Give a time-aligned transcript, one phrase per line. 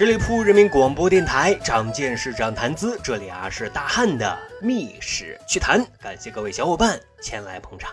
[0.00, 2.98] 十里铺人民广播电台，长见识，长谈资。
[3.04, 7.92] 这里啊是大汉的密室趣谈，感谢各位小伙伴前来捧场。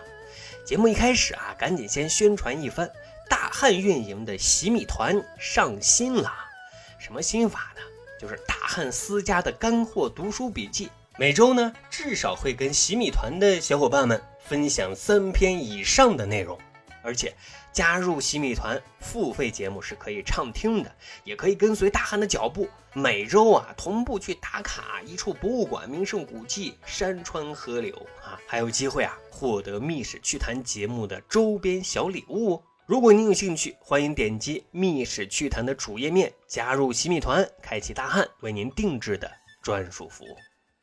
[0.64, 2.90] 节目一开始啊，赶紧先宣传一番，
[3.28, 6.32] 大汉运营的洗米团上新了。
[6.98, 7.82] 什么新法呢？
[8.18, 10.88] 就是大汉私家的干货读书笔记，
[11.18, 16.58] 每周呢至少会跟洗米团的小伙伴们分享三篇以上的内容，
[17.02, 17.34] 而且。
[17.78, 20.92] 加入洗米团，付费节目是可以畅听的，
[21.22, 32.60] 也可以跟随大汉的脚步，每周啊同步去打卡一处博物馆、名胜古迹、山川河流啊，还有机会啊获得密室趣谈节目的周边小礼物。
[32.84, 39.30] 如果您有兴趣，欢迎点击密室趣谈的主页面加入洗米团，开启大汉为您定制的
[39.62, 40.36] 专属服务。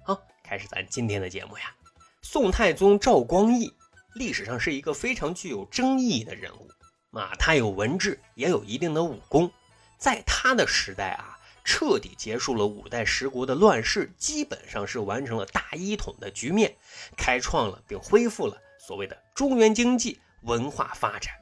[0.06, 1.76] 好，开始咱今天的节目呀。
[2.22, 3.70] 宋太宗赵光义
[4.14, 6.70] 历史上是一个非常具有争议的人物。
[7.20, 9.52] 啊，他有文治，也有一定的武功，
[9.98, 16.76] 在他的时代啊，彻底结束了五代十国的乱世，基本上是完成了大一统的局面，
[17.18, 21.34] 开创了并恢复了所谓的中原经济文化发展。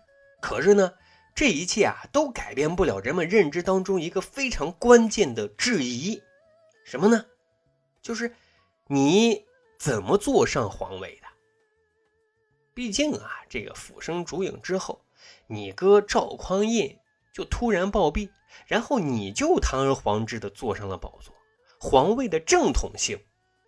[0.41, 0.94] 可是呢，
[1.33, 6.21] 这一切啊，都改变不了人们认知当中一个非常关键的质疑，
[6.85, 7.25] 什么呢？
[8.01, 8.35] 就是
[8.88, 9.44] 你
[9.79, 11.27] 怎么坐上皇位的？
[12.73, 15.03] 毕竟啊，这个俯身烛影之后。
[15.54, 16.98] 你哥赵匡胤
[17.32, 18.32] 就突然暴毙，
[18.66, 21.36] 然后你就堂而皇之的坐上了宝座，
[21.80, 23.20] 皇位的正统性，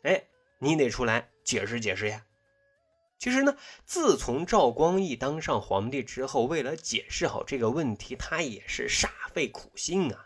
[0.01, 0.23] 哎，
[0.57, 2.25] 你得出来解释解释呀。
[3.19, 10.25] 其实呢，自从赵光义当上皇帝之后，为了解释好这个问题，他也是煞费苦心啊。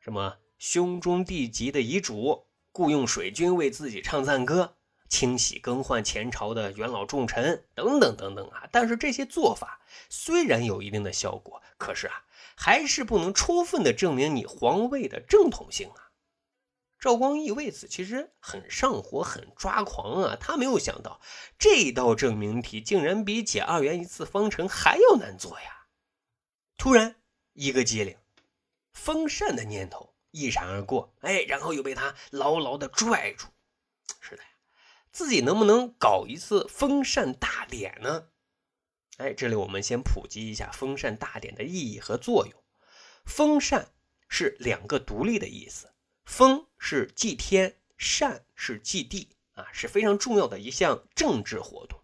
[0.00, 4.76] 什么兄终弟及的遗嘱，雇佣水军为自己唱赞歌。
[5.16, 16.12] 清洗更换前朝的元老重臣等等等等啊，但是这些做法虽然有一定的效果，可是啊，还是不能充分的证明你皇位的正统性啊。
[16.98, 20.36] 赵光义为此其实很上火，很抓狂啊。
[20.38, 21.18] 他没有想到
[21.58, 25.86] 这道证明题竟然比解二元一次方程还要难做呀。
[26.76, 27.16] 突然
[27.54, 28.18] 一个机灵，
[28.92, 33.46] 风扇的念头一闪而过，哎，然后又被他牢牢的拽住。
[34.20, 34.48] 是的呀。
[35.16, 38.26] 自己能不能搞一次封禅大典呢？
[39.16, 42.62] 哎，这里我们先普及一下封禅大典的意义和作用。
[43.24, 43.88] 封禅
[44.28, 45.90] 是两个独立的意思，
[46.26, 51.98] 封是祭天，禅是祭地啊，是非常重要的一项政治活动。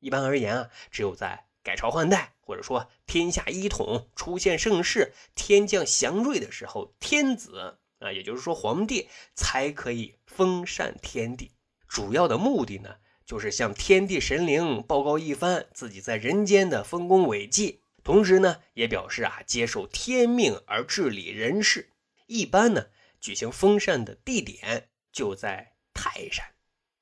[0.00, 11.52] 一般而言啊，只有在改朝换代或者说天下一统、出现盛世、天降祥瑞的时候，天子啊，也就是说皇帝才可以封禅天地。
[11.88, 21.90] 主要的目的呢，就是向天地神灵报告一番自己在人间的丰功伟绩，同时呢，也表示啊接受天命而治理人事。
[22.26, 22.86] 一般呢，
[23.20, 26.46] 举行封禅的地点就在泰山。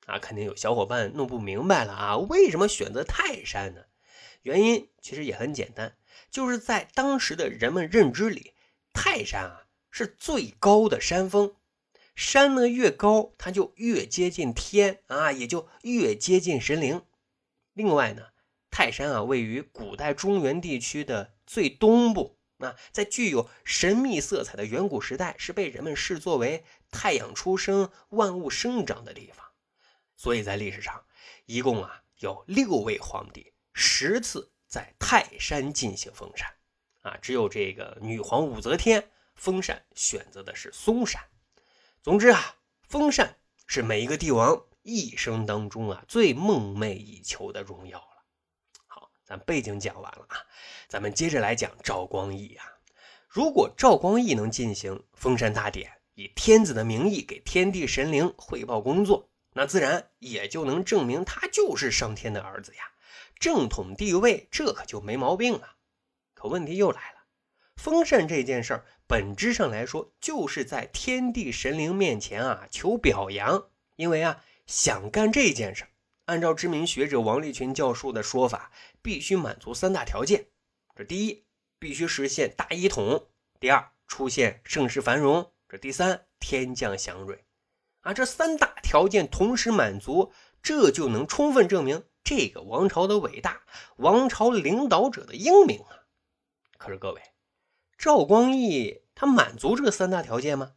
[0.05, 3.81] 啊，肯定有小伙伴弄不明白了啊，为什么选择泰山呢？
[4.43, 5.97] 原因其实也很简单，
[6.31, 8.53] 就是在当时的人们认知里，
[8.93, 11.55] 泰山啊是最高的山峰。
[12.17, 17.05] 山呢越高，它就越接近天啊，也就越接近神灵。
[17.73, 18.29] 另外呢，
[18.71, 29.45] 泰山啊位于古代中原地区的最东部啊，在具有神秘色彩的远古时代，是被人们视作为太阳出生、万物生长的地方。
[30.15, 31.05] 所以在历史上，
[31.45, 36.51] 一共啊有六位皇帝十次在泰山进行封禅
[37.03, 41.21] 啊，只有这个女皇武则天封禅选择的是嵩山。
[42.07, 42.55] 总之啊，
[42.87, 43.35] 封禅
[43.65, 48.23] 是每一个帝王一生当中啊最梦寐以求的荣耀了。
[48.85, 50.37] 好，咱背景讲完了啊，
[50.87, 52.63] 咱们接着来讲赵光义啊。
[53.27, 62.89] 如果赵光义能进行封禅大典，以天子的名义给天地神灵汇报工作，那自然也就能证明他就是上天的儿子呀，
[63.37, 65.75] 正统地位这可就没毛病了。
[66.33, 67.16] 可问题又来了，
[67.77, 68.85] 封禅这件事儿。
[69.09, 75.85] 本质上来说，就是在天地神灵面前啊求表扬，因为啊想干这件事，
[76.25, 78.69] 按照知名学者王立群教授的说法，
[79.01, 80.47] 必须满足三大条件：
[80.93, 81.45] 这第一，
[81.79, 83.29] 必须实现大一统；
[83.61, 87.45] 第二，出现盛世繁荣；这第三，天降祥瑞。
[88.01, 93.61] 啊，这三大条件同时满足，这就能充分证明这个王朝的伟大，
[93.95, 96.03] 王朝领导者的英明啊。
[96.77, 97.21] 可是各位。
[97.97, 100.73] 赵光义他满足这三大条件吗？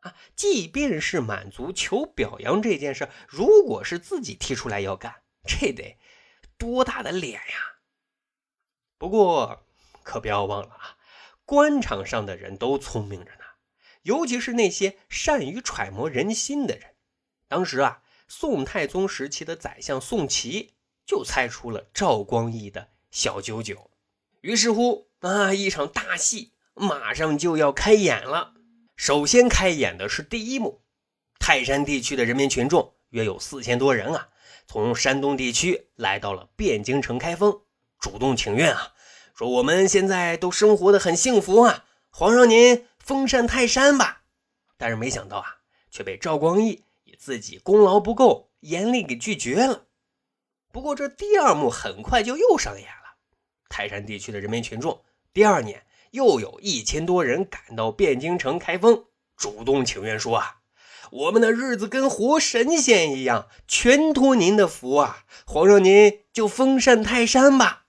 [0.00, 5.98] 啊，即便是满足求表扬这件事，如果是自己提出来要干，这得
[6.56, 7.80] 多大的脸呀！
[8.98, 9.66] 不过
[10.02, 10.98] 可不要忘了啊，
[11.44, 13.44] 官场上的人都聪明着呢。
[14.02, 16.94] 尤其是那些善于揣摩人心的人。
[17.48, 20.74] 当时啊，宋太宗时期的宰相宋祁
[21.06, 23.90] 就猜出了赵光义的小九九，
[24.42, 28.52] 于是乎啊，一场大戏马上就要开演了。
[28.94, 30.82] 首先开演的是第一幕，
[31.38, 34.28] 泰山地区的人民群众约有四千多人啊，
[34.66, 37.62] 从山东地区来到了汴京城开封，
[37.98, 38.92] 主动请愿啊，
[39.34, 42.86] 说我们现在都生活的很幸福啊，皇上您。
[42.98, 44.22] 封禅泰山吧，
[44.78, 45.58] 但是没想到啊，
[45.90, 49.84] 却被赵光义以自己功劳不够，严厉给拒绝了。
[50.72, 53.16] 不过这第二幕很快就又上演了，
[53.68, 55.04] 泰山地区的人民群众
[55.34, 60.60] 第二年又有一千多人赶到汴京城开封，主动请愿说啊，
[61.10, 67.86] 我们的日子跟活神仙一样，全托您的福啊，皇上您就封禅泰山吧。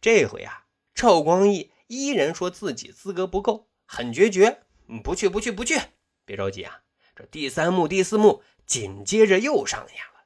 [0.00, 1.70] 这回啊，赵光义。
[1.86, 4.62] 依然说自己资格不够，很决绝。
[5.04, 5.78] 不去，不去，不去。
[6.24, 6.80] 别着急啊，
[7.14, 10.24] 这第三幕、第四幕紧接着又上演了。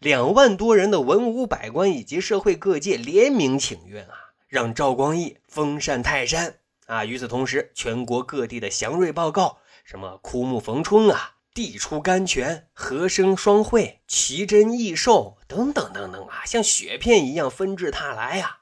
[0.00, 4.23] 两万多人的文武百官以及社会各界联名请愿啊，
[4.54, 7.04] 让赵光义封禅泰山啊。
[7.04, 18.60] 与此同时，全国各地的祥瑞报告，什么枯木逢春啊，地出甘泉，和声双汇，奇珍异兽等等等等啊，像雪片一样纷至沓来呀。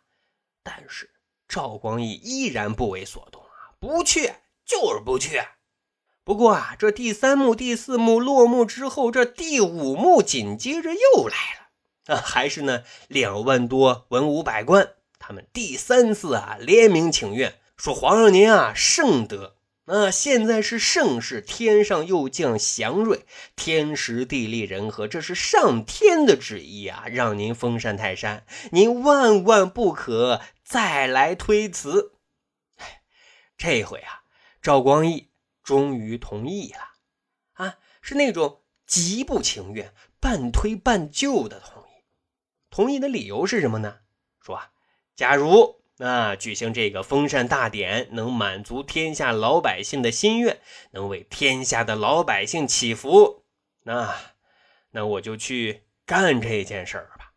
[0.62, 1.11] 但是。
[1.47, 4.33] 赵光义依然不为所动啊，不去
[4.65, 5.43] 就是不去。
[6.25, 14.94] 不过啊，这第三幕、第四幕落幕之后，这第五幕紧接着又来了啊，还是呢两万多文武百官，
[15.25, 19.57] 他们第三次啊联名请愿，说皇上您啊圣德。
[19.87, 23.27] 啊，现在是盛世，天上又降祥瑞，
[23.57, 27.05] 天时地利人和，这是上天的旨意啊！
[27.09, 32.15] 让您封禅泰山，您万万不可再来推辞。
[33.59, 34.23] 这回啊，
[34.63, 35.31] 赵光义
[35.65, 42.05] 终于同意了啊，是那种极不情愿、半推半就的同意。
[42.71, 43.99] 同意的理由是什么呢？
[44.41, 44.71] 说啊，
[45.23, 45.81] 假如。
[45.99, 50.61] 啊举行这个封禅大典，能满足天下老百姓的心愿，
[50.91, 53.45] 能为天下的老百姓祈福，
[53.85, 54.13] 那
[54.91, 57.35] 那我就去干这件事儿吧。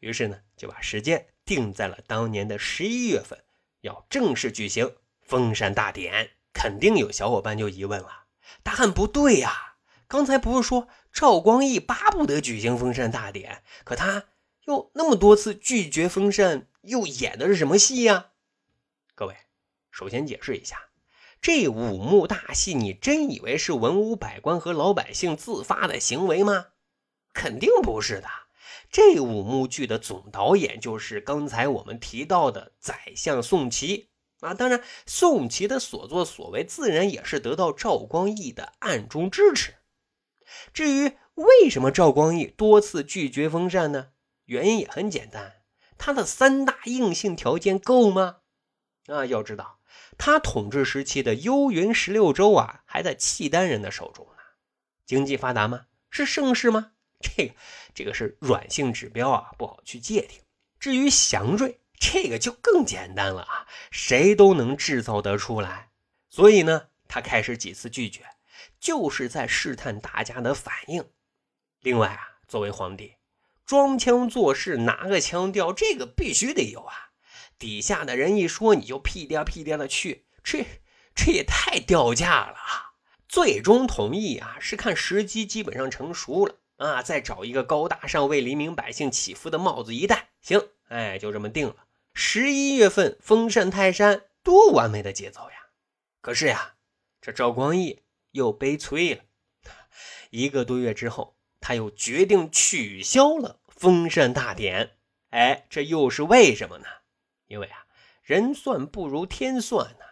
[0.00, 3.44] 于是呢，就把时间定在了当年的十一月份，
[3.82, 6.30] 要正式举行封禅大典。
[6.54, 8.24] 肯定有小伙伴就疑问了：
[8.62, 9.74] 大汉不对呀，
[10.06, 14.24] 刚才不是说赵光义巴不得举行封禅大典，可他
[14.68, 16.68] 又那么多次拒绝封禅？
[16.82, 18.32] 又演的是什么戏呀？
[19.14, 19.34] 各位，
[19.90, 20.90] 首先解释一下，
[21.40, 26.66] 这五幕大戏，你真以为是文武百官和老百姓自发的行为吗？
[27.32, 28.28] 肯定不是的。
[28.90, 34.10] 这五幕剧的总导演就是刚才我们提到的宰相宋祁
[34.40, 34.52] 啊。
[34.52, 39.76] 当然，宋祁的所作所为，自然也是得到赵光义的暗中支持。
[40.74, 44.08] 至于为什么赵光义多次拒绝封禅呢？
[44.48, 45.62] 原因也很简单。
[45.98, 48.36] 他的三大硬性条件够吗？
[49.06, 49.80] 啊，要知道
[50.16, 54.42] 他统治时期的幽云十六州啊，还在契丹人的手中呢。
[55.04, 55.86] 经济发达吗？
[56.10, 56.92] 是盛世吗？
[57.20, 57.54] 这个，
[57.94, 60.40] 这个是软性指标啊，不好去界定。
[60.78, 65.90] 至于祥瑞，这个就更简单了啊，谁都能制造得出来。
[66.30, 68.22] 所以呢，他开始几次拒绝，
[68.78, 71.10] 就是在试探大家的反应。
[71.80, 73.17] 另外啊，作为皇帝。
[73.68, 77.10] 装腔作势，拿个腔调，这个必须得有啊！
[77.58, 80.64] 底下的人一说，你就屁颠屁颠的去，这
[81.14, 82.96] 这也太掉价了啊！
[83.28, 91.76] 最终同意啊，是看时机基本上成熟了啊，再找一个高大上为黎民百姓祈福的帽子一戴，行，哎，就这么定了。
[92.14, 95.66] 十一月份封禅泰山，多完美的节奏呀！
[96.22, 96.76] 可是呀，
[97.20, 99.24] 这赵光义又悲催了，
[100.30, 101.34] 一个多月之后。
[101.60, 104.96] 他又决定取消了封禅大典，
[105.30, 106.86] 哎，这又是为什么呢？
[107.46, 107.86] 因为啊，
[108.22, 110.04] 人算不如天算呐。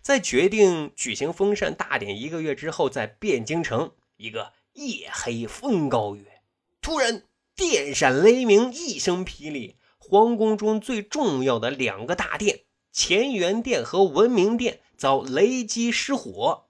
[0.00, 6.42] 在决定举行封禅大典一个月之后，在汴京城一个夜黑风高月，
[6.80, 12.60] 突然电闪雷鸣，一声霹雳，皇宫中最重要的两个大殿——
[12.94, 16.68] 乾元殿和文明殿遭雷击失火，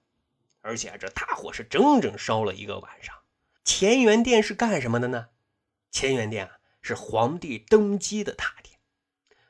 [0.61, 3.15] 而且这大火是整整烧了一个晚上。
[3.69, 5.27] 乾元殿是干什么的呢？
[5.91, 8.77] 乾元殿啊，是皇帝登基的大殿；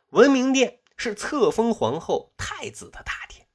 [0.09, 3.47] 文明殿是册封皇后、太子的大殿。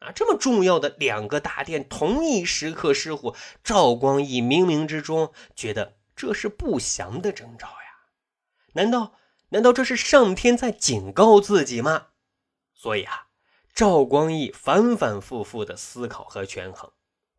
[0.00, 8.10] 啊，这么重要的两个大殿同一时刻失火，赵光义冥冥之中觉得这是不祥的征兆呀。
[8.72, 9.14] 难道
[9.50, 12.08] 难道这是上天在警告自己吗？
[12.74, 13.28] 所以啊，
[13.72, 16.90] 赵光义反反复复的思考和权衡，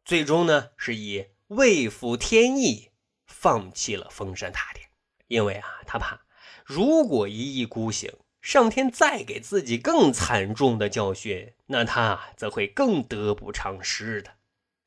[0.05, 2.89] 最终呢是以为服天意
[3.25, 4.87] 放弃了封禅塔殿，
[5.27, 6.21] 因为啊他怕
[6.63, 14.33] 如果一意孤行，上天再给自己更惨重的教训，那他则会更得不偿失的。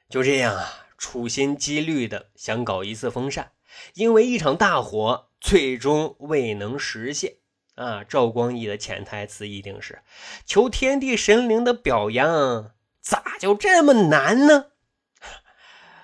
[0.08, 3.50] 就这样啊，处心积虑的想搞一次封禅，
[3.94, 7.38] 因为一场大火，最终未能实现。
[7.74, 10.02] 啊，赵光义的潜台词一定是
[10.44, 14.71] 求天地神灵的表扬，咋就这么难呢？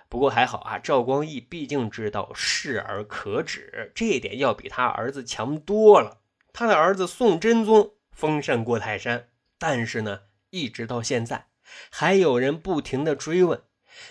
[0.08, 6.22] 不过还好啊，赵光义毕竟知道适而可止，这一点要比他儿子强多了。
[6.52, 11.48] 他的儿子宋真宗封禅过泰山，但是呢，一直到现在，
[11.90, 13.62] 还有人不停的追问：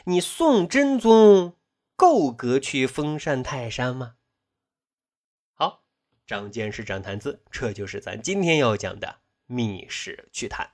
[0.05, 1.55] 你宋真宗
[1.95, 4.13] 够格去封禅泰山吗？
[5.55, 5.83] 好
[6.27, 10.69] 长见识，长谈资，这就是咱今天要讲的密史趣谈。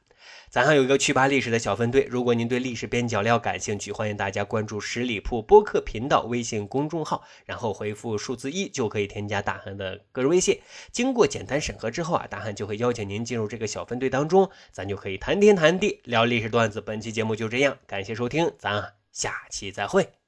[0.50, 10.60] 咱还有一个趣扒历史的小分队，如果您对历史边角料感兴趣，欢迎大家关注十里铺播客频道微信公众号，然后回复数字一就可以添加大汉的个人微信。
[10.92, 16.80] 经过简单审核之后啊，大汉就会邀请您进入这个小分队当中，咱就可以谈天谈地聊历史段子。
[16.80, 20.23] 本期节目就这样，感谢收听，咱下期再会。